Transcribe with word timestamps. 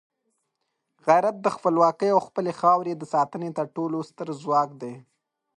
غیرت 1.07 1.35
د 1.41 1.47
خپلواکۍ 1.55 2.09
او 2.15 2.19
خپلې 2.27 2.51
خاورې 2.59 2.93
د 2.97 3.03
ساتنې 3.13 3.49
تر 3.57 3.65
ټولو 3.75 3.97
ستر 4.09 4.27
ځواک 4.41 4.69
دی. 4.81 4.93